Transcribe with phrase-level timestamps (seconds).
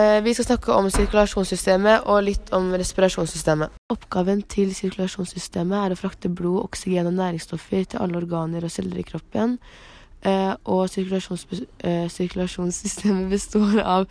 [0.00, 3.74] Eh, vi skal snakke om sirkulasjonssystemet og litt om respirasjonssystemet.
[3.92, 9.00] Oppgaven til sirkulasjonssystemet er å frakte blod, oksygen og næringsstoffer til alle organer og celler
[9.02, 9.56] i kroppen.
[10.22, 11.44] Eh, og sirkulasjons,
[11.84, 14.06] eh, sirkulasjonssystemet består av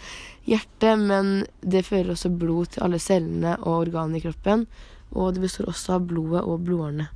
[0.49, 4.67] hjertet, men det fører også blod til alle cellene og organene i kroppen.
[5.15, 7.07] Og det består også av blodet og blodårene.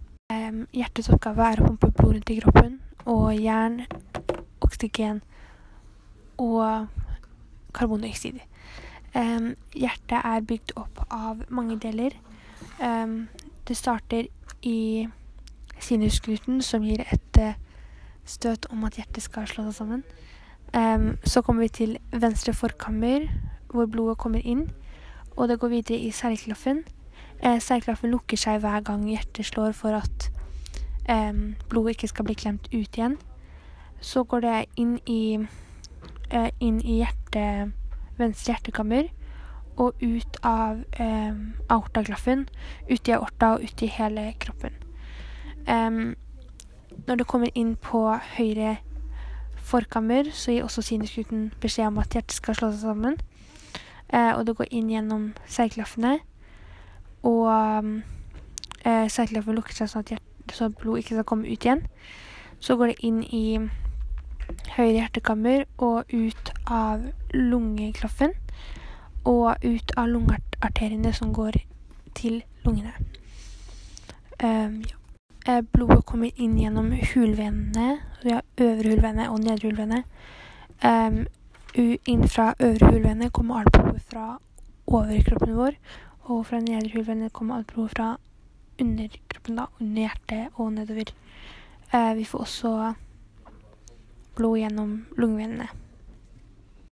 [0.73, 3.83] Hjertets oppgave er å pumpe blod rundt i kroppen, og jern,
[4.65, 5.21] oksygen
[6.41, 6.87] og
[7.75, 8.41] karbondioksid.
[9.15, 12.15] Um, hjertet er bygd opp av mange deler.
[12.81, 13.27] Um,
[13.67, 14.25] det starter
[14.61, 15.07] i
[15.79, 17.53] sinusgluten, som gir et uh,
[18.25, 20.03] støt om at hjertet skal slå seg sammen.
[20.73, 23.27] Um, så kommer vi til venstre forkammer,
[23.69, 24.71] hvor blodet kommer inn.
[25.37, 26.83] Og det går videre i seilklaffen.
[27.45, 30.29] Uh, seilklaffen lukker seg hver gang hjertet slår for at
[31.09, 33.17] um, blodet ikke skal bli klemt ut igjen.
[34.01, 35.37] Så går det inn i,
[36.33, 37.71] uh, inn i hjerte,
[38.17, 39.09] venstre hjertekammer
[39.81, 41.33] og ut av eh,
[41.73, 42.47] aortaglaffen,
[42.89, 44.79] ut i aorta og ut i hele kroppen.
[47.07, 48.77] når det kommer inn på høyre
[49.63, 53.17] forkammer, så gir også sinusgluten beskjed om at hjertet skal slå seg sammen.
[54.13, 56.17] Eh, og det går inn gjennom seigklaffene.
[57.23, 57.47] Og
[58.83, 61.85] eh, seigklaffen lukker seg sånn at, hjertet, så blod ikke skal komme ut igjen.
[62.63, 63.45] Så går det inn i
[64.75, 68.33] høyre hjertekammer og ut av lungeklaffen.
[69.29, 71.61] Og ut av lungearteriene som går
[72.17, 72.91] til lungene.
[74.43, 74.97] Um, ja.
[75.45, 77.97] Eh, blodet kommer inn gjennom hulvenene.
[78.23, 80.03] Vi har øvre hulvene og nedre hulvene.
[80.83, 81.25] Um,
[81.75, 84.37] inn fra øvre hulvene kommer alt blodet fra
[84.87, 85.75] overkroppen vår.
[86.31, 88.09] Og fra nedre hulvene kommer alt blodet fra
[88.79, 91.11] underkroppen, da, under hjertet og nedover.
[91.93, 92.73] Uh, vi får også
[94.35, 95.82] blod gjennom lungevenene.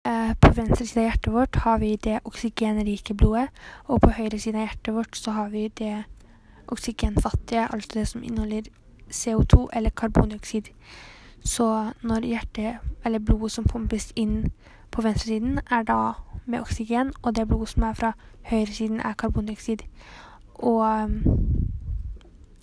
[0.08, 3.50] Eh, på venstre side av hjertet vårt har vi det oksygenrike blodet,
[3.92, 6.04] og på høyre side av hjertet vårt så har vi det
[6.68, 8.70] oksygenfattige, altså det som inneholder
[9.12, 10.72] CO2 eller karbondioksid.
[11.44, 14.52] Så når hjertet, eller blodet som pumpes inn
[14.92, 16.14] på venstresiden, er da
[16.46, 18.12] med oksygen, og det blodet som er fra
[18.42, 19.84] høyresiden, er karbondioksid.
[20.54, 21.24] Og um,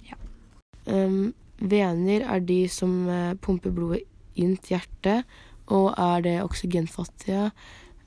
[0.09, 0.17] ja.
[0.87, 5.29] Um, vener er de som uh, pumper blodet inn til hjertet,
[5.73, 7.49] og er det oksygenfattige.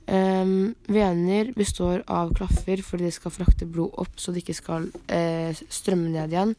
[0.08, 4.86] Um, vener består av klaffer fordi de skal frakte blod opp så det ikke skal
[4.88, 6.54] uh, strømme ned igjen.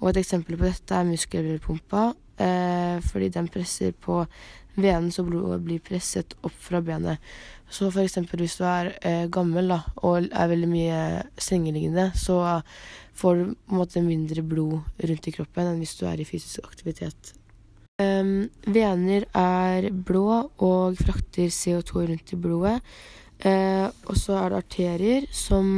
[0.00, 4.22] Og et eksempel på dette er muskelpumpa, uh, fordi den presser på
[4.76, 7.20] venen så blodet blir presset opp fra benet.
[7.68, 11.00] Så for eksempel hvis du er uh, gammel da, og er veldig mye
[11.36, 12.62] sengeliggende, så
[13.16, 16.28] får du på en måte mindre blod rundt i kroppen enn hvis du er i
[16.28, 17.36] fysisk aktivitet.
[17.96, 22.74] Um, vener er blå og frakter CO2 rundt i blodet.
[23.40, 25.70] Uh, og så er det arterier som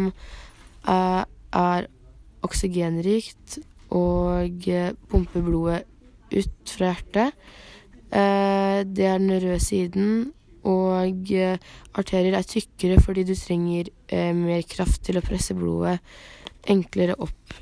[0.82, 1.86] er, er
[2.42, 3.60] oksygenrikt
[3.94, 5.84] og uh, pumper blodet
[6.34, 7.38] ut fra hjertet.
[8.10, 10.10] Uh, det er den røde siden,
[10.66, 13.94] og uh, arterier er tykkere fordi du trenger
[14.34, 16.00] mer kraft til å presse blodet
[16.66, 17.58] enklere opp.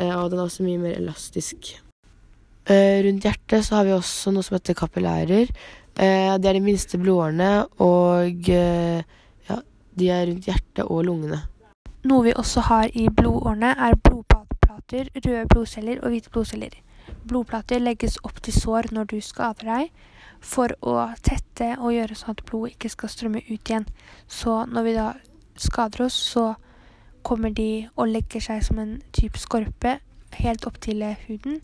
[0.00, 1.74] Og den er også mye mer elastisk.
[2.68, 5.48] Eh, rundt hjertet så har vi også noe som heter kapillærer.
[5.96, 9.00] Eh, det er de minste blodårene, og eh,
[9.48, 9.56] ja,
[9.98, 11.40] de er rundt hjertet og lungene.
[12.04, 16.76] Noe vi også har i blodårene, er blodplater, røde blodceller og hvite blodceller.
[17.28, 19.90] Blodplater legges opp til sår når du skader deg
[20.40, 23.88] for å tette og gjøre sånn at blodet ikke skal strømme ut igjen.
[24.28, 25.08] Så når vi da
[25.60, 26.54] skader oss, så
[27.26, 29.98] kommer de og legger seg som en type skorpe
[30.38, 31.60] helt opp til huden,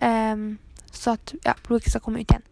[0.00, 2.44] så at ja, blodet ikke skal komme ut igjen.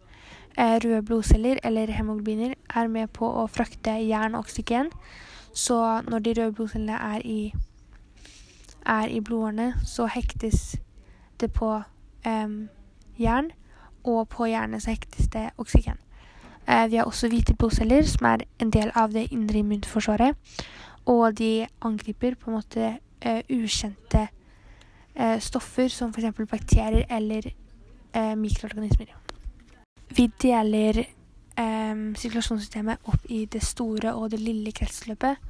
[0.57, 4.91] Eh, røde blodceller, eller hemoglobiner, er med på å frakte jern og oksygen.
[5.53, 5.77] Så
[6.09, 7.53] når de røde blodcellene er i,
[8.85, 10.75] er i blodårene, så hektes
[11.41, 11.81] det på
[12.25, 12.69] um,
[13.17, 13.51] jern
[14.03, 15.97] og på hjernen så hektes det oksygen.
[16.67, 20.37] Uh, vi har også hvite blodceller, som er en del av det indre immunforsvaret.
[21.05, 22.93] Og de angriper på en måte
[23.25, 24.27] uh, ukjente
[25.39, 26.39] stoffer, som f.eks.
[26.49, 27.51] bakterier eller
[28.13, 29.13] eh, mikroorganismer.
[30.13, 35.49] Vi deler eh, sirkulasjonssystemet opp i det store og det lille kretsløpet.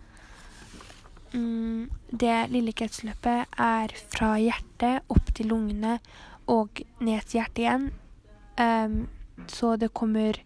[1.34, 5.98] Mm, det lille kretsløpet er fra hjertet opp til lungene
[6.52, 7.92] og ned til hjertet igjen
[8.62, 9.08] Um,
[9.48, 10.38] så det kommer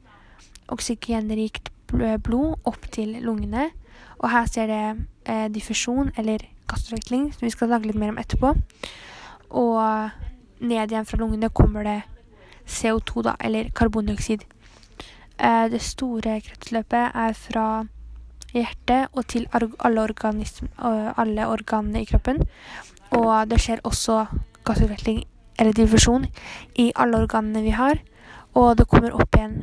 [0.72, 1.72] oksygenrikt
[2.24, 3.70] blod opp til lungene.
[4.18, 8.22] Og her ser det eh, diffusjon, eller gassutveksling, som vi skal snakke litt mer om
[8.22, 8.54] etterpå.
[9.58, 12.00] Og ned igjen fra lungene kommer det
[12.68, 14.44] CO2, da, eller karbondioksid.
[15.38, 17.68] Eh, det store kretsløpet er fra
[18.56, 19.70] hjertet og til alle,
[21.18, 22.42] alle organene i kroppen.
[23.16, 24.26] Og det skjer også
[24.68, 25.24] gassutveksling
[25.58, 26.28] eller diffusjon
[26.76, 28.02] i alle organene vi har.
[28.58, 29.60] Og det kommer opp igjen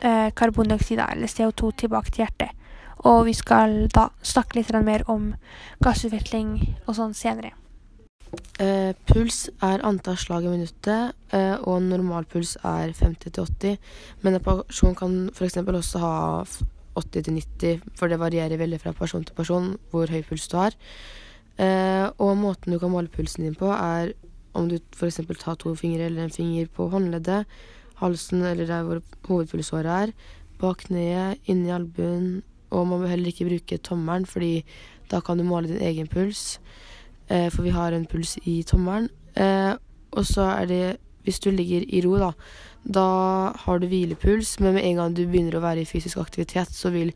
[0.00, 2.52] eh, karbondioksid eller CO2 tilbake til hjertet.
[3.04, 5.34] Og vi skal da snakke litt mer om
[5.84, 7.52] gassutvikling og sånn senere.
[8.60, 13.76] Eh, puls er antall slag i minuttet, eh, og normalpuls er 50-80.
[14.22, 15.60] Men en person kan f.eks.
[15.60, 16.14] også ha
[16.96, 20.76] 80-90, for det varierer veldig fra person til person hvor høy puls du har.
[21.56, 24.12] Eh, og måten du kan måle pulsen din på, er
[24.56, 25.20] om du f.eks.
[25.38, 27.46] tar to fingre eller en finger på håndleddet,
[28.00, 30.12] halsen eller der hvor hovedpulsåret er,
[30.60, 34.64] bak kneet, inni albuen, og man bør heller ikke bruke tommelen, fordi
[35.10, 36.60] da kan du måle din egen puls.
[37.28, 39.08] Eh, for vi har en puls i tommelen.
[39.36, 39.74] Eh,
[40.12, 40.96] og så er det
[41.26, 42.30] hvis du ligger i ro, da,
[42.86, 43.06] da
[43.64, 46.92] har du hvilepuls, men med en gang du begynner å være i fysisk aktivitet, så
[46.94, 47.10] vil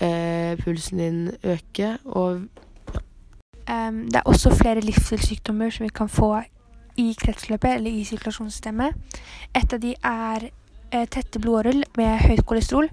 [0.00, 2.48] eh, pulsen din øke, og
[3.68, 6.32] um, Det er også flere livsstilssykdommer som vi kan få
[6.96, 8.96] i kretsløpet eller i sirkulasjonssystemet.
[9.54, 10.48] Et av de er
[10.92, 12.88] tette blodårer med høyt kolesterol.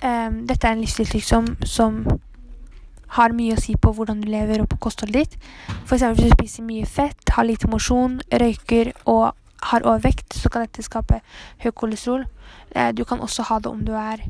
[0.00, 2.04] Um, dette er en livsstilssykdom som
[3.14, 5.50] har mye å si på hvordan du lever og på kostholdet ditt.
[5.84, 6.02] F.eks.
[6.02, 9.34] hvis du spiser mye fett, har lite mosjon, røyker og
[9.70, 11.20] har overvekt, så kan dette skape
[11.62, 12.26] høyt kolesterol.
[12.74, 14.24] Eh, du kan også ha det om du er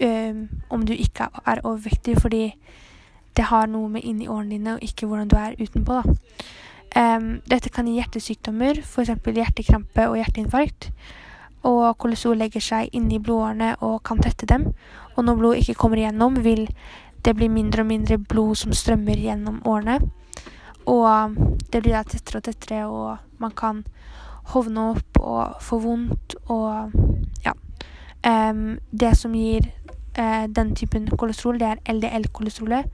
[0.00, 2.50] um, om du ikke er overvektig, fordi
[3.36, 6.00] det har noe med inni årene dine og ikke hvordan du er utenpå.
[6.00, 6.16] da.
[6.96, 9.12] Um, dette kan gi hjertesykdommer, f.eks.
[9.24, 10.90] hjertekrampe og hjerteinfarkt.
[11.64, 14.68] Og kolesterol legger seg inni blodårene og kan tette dem.
[15.16, 16.66] Og når blod ikke kommer igjennom, vil
[17.24, 19.98] det bli mindre og mindre blod som strømmer gjennom årene.
[20.86, 21.34] Og
[21.72, 23.82] det blir da tettere og tettere, og man kan
[24.52, 26.92] hovne opp og få vondt og
[27.44, 27.54] ja.
[28.26, 29.66] Um, det som gir
[30.18, 32.86] uh, den typen kolesterol, det er LDL-kolesterolet,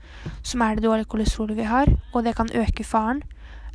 [0.45, 3.23] som er det dårlige kolesterolet vi har, og det kan øke faren.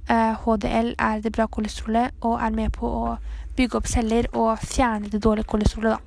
[0.09, 3.17] Uh, eh, HDL er det bra kolesterolet og er med på å
[3.57, 6.05] bygge opp celler og fjerne det dårlige kolesterolet, da.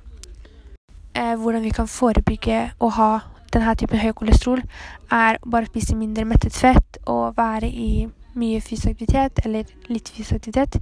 [1.12, 3.12] Uh, hvordan vi kan forebygge å ha
[3.52, 4.62] denne typen høy kolesterol,
[5.12, 8.08] er bare å spise mindre mettet fett og være i
[8.38, 10.78] mye fysisk aktivitet, eller litt fysisk aktivitet,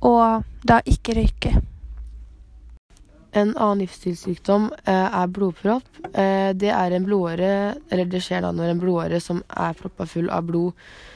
[0.00, 1.52] og da ikke røyke.
[3.36, 5.98] En annen livsstilssykdom eh, er blodpropp.
[6.08, 7.50] Eh, det er en blodåre,
[7.92, 11.15] eller det skjer da når en blodåre som er proppa full av blod, eh,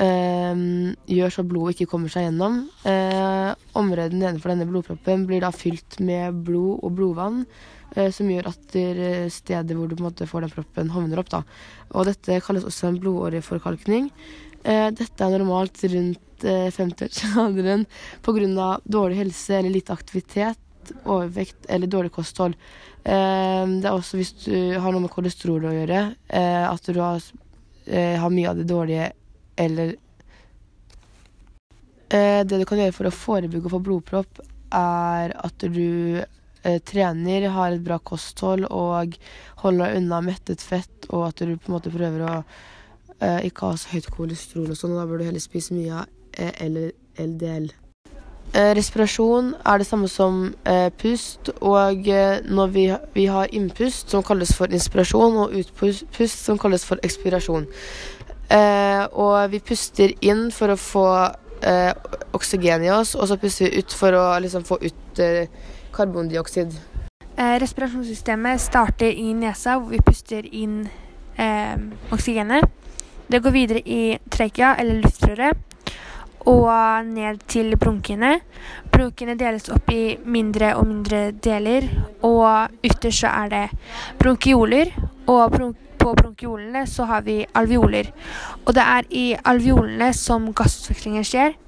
[0.00, 2.62] gjør så blodet ikke kommer seg gjennom.
[2.88, 7.42] Eh, området nedenfor denne blodproppen blir da fylt med blod og blodvann.
[7.96, 8.76] Eh, som gjør at
[9.34, 11.30] stedet hvor du på en måte får den proppen, hovner opp.
[11.32, 11.42] da.
[11.94, 14.10] Og Dette kalles også en blodåreforkalkning.
[14.62, 18.68] Eh, dette er normalt rundt 50-årsalderen eh, pga.
[18.84, 20.58] dårlig helse eller lite aktivitet,
[21.04, 22.54] overvekt eller dårlig kosthold.
[23.02, 28.50] Det er også hvis du har noe med kolesterol å gjøre, at du har mye
[28.50, 29.06] av det dårlige
[29.60, 29.98] eller
[32.10, 34.40] Det du kan gjøre for å forebygge å få blodpropp,
[34.74, 36.24] er at du
[36.62, 39.14] Eh, trener, har et bra kosthold og
[39.62, 42.34] holder unna mettet fett, og at du på en måte prøver å
[43.16, 46.02] eh, ikke ha så høyt kolesterol og sånn, og da bør du heller spise mye
[46.02, 46.82] av eh,
[47.24, 47.70] LDL.
[48.50, 54.10] Eh, respirasjon er det samme som eh, pust, og eh, når vi, vi, har innpust,
[54.10, 57.68] som kalles for inspirasjon, og utpust, som kalles for ekspirasjon.
[59.12, 61.06] og vi puster inn for å få
[62.34, 65.20] oksygen i oss, og så puster vi ut for å liksom, få ut
[65.94, 66.74] karbondioksid?
[67.38, 70.88] Respirasjonssystemet starter i nesa, hvor vi puster inn
[71.38, 71.76] eh,
[72.10, 72.66] oksygenet.
[73.30, 75.56] Det går videre i trekea, eller luftrøret,
[76.48, 78.38] og ned til bronkiene.
[78.92, 81.88] Bronkiene deles opp i mindre og mindre deler,
[82.22, 83.64] og ytterst så er det
[84.18, 84.92] bronkioler.
[85.28, 85.58] Og
[86.00, 88.08] på bronkiolene så har vi alveoler.
[88.64, 91.58] Og det er i alveolene som gassutvekslingen skjer.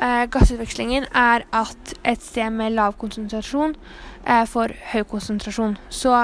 [0.00, 3.74] Eh, gassutvekslingen er at et sted med lav konsentrasjon
[4.24, 5.76] eh, får høy konsentrasjon.
[5.90, 6.14] Så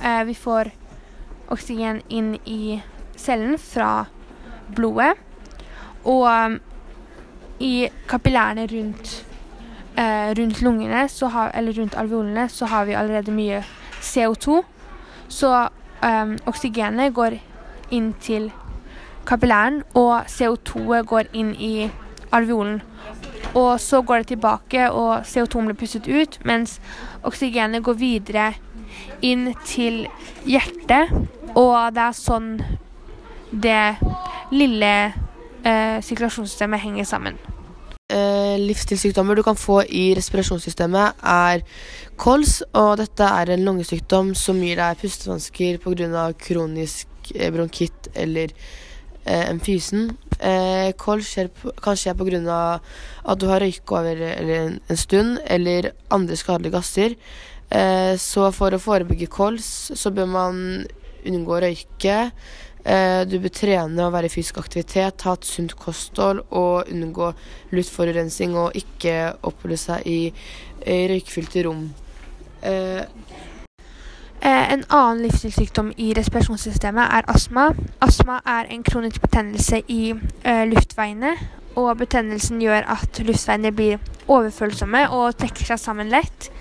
[0.00, 0.70] eh, vi får
[1.52, 2.78] oksygen inn i
[3.18, 4.06] cellen fra
[4.76, 5.12] blodet.
[6.06, 6.60] Og
[7.60, 9.26] i kapillærene rundt,
[9.96, 13.64] eh, rundt lungene, har, eller rundt alveolene, så har vi allerede mye
[14.00, 14.62] CO2.
[15.28, 15.68] Så
[16.02, 17.38] eh, oksygenet går
[17.90, 18.52] inn til
[19.26, 21.90] kapillæren, og CO2-et går inn i
[22.32, 22.82] alveolen.
[23.54, 26.80] Og så går det tilbake, og CO2 blir pustet ut, mens
[27.22, 28.52] oksygenet går videre
[29.22, 30.06] inn til
[30.44, 31.12] hjertet.
[31.56, 32.50] Og det er sånn
[33.50, 33.96] det
[34.52, 34.92] lille
[35.66, 37.38] eh, sirkulasjonssystemet henger sammen.
[38.08, 41.62] eh, livsstilssykdommer du kan få i respirasjonssystemet, er
[42.16, 46.32] kols, og dette er en lungesykdom som gir deg pustevansker pga.
[46.38, 48.52] kronisk eh, bronkitt eller
[49.24, 50.16] eh, emfysen.
[50.38, 51.50] Eh, kols skjer
[51.82, 52.80] kan skje pga.
[53.24, 57.16] at du har røyka over en, en, stund, eller andre skadelige gasser.
[57.70, 60.86] Eh, så for å forebygge kols, så bør man
[61.26, 62.30] unngå å røyke.
[62.86, 67.32] Eh, du bør trene og være i fysisk aktivitet, ha et sunt kosthold og unngå
[67.74, 70.20] luftforurensning og ikke oppholde seg i,
[70.86, 71.88] i røykfylte rom.
[72.62, 73.02] Eh,
[74.38, 77.72] eh, en annen livsstilssykdom i respirasjonssystemet er astma.
[78.06, 81.34] Astma er en kronisk betennelse i eh, luftveiene.
[81.76, 83.98] Og betennelsen gjør at luftveiene blir
[84.32, 86.52] overfølsomme og trekker seg sammen lett.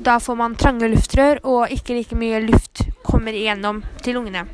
[0.00, 4.48] Da får man trange luftrør, og ikke like mye luft kommer igjennom til lungene.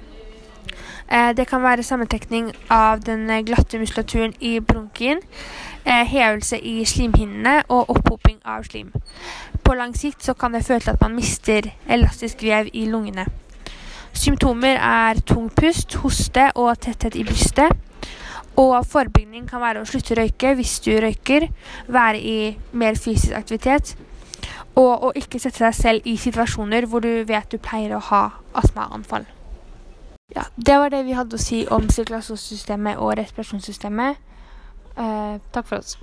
[1.11, 5.19] Eh, det kan være sammentrekning av den glatte muskulaturen i bronkien,
[5.85, 8.93] eh, hevelse i slimhinnene og opphoping av slim.
[9.65, 13.27] På lang sikt kan det føre til at man mister elastisk vev i lungene.
[14.13, 17.73] Symptomer er tung pust, hoste og tetthet i brystet.
[18.57, 21.49] Og forebygging kan være å slutte å røyke hvis du røyker,
[21.89, 23.97] være i mer fysisk aktivitet,
[24.77, 28.25] og å ikke sette deg selv i situasjoner hvor du vet du pleier å ha
[28.55, 29.27] astmaanfall.
[30.37, 34.21] Ja, det var det vi hadde å si om sirkulasjonssystemet og respirasjonssystemet.
[34.97, 35.99] Eh, takk for oss.